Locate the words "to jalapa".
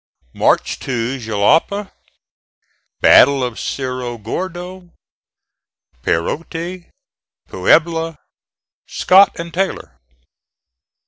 0.79-1.91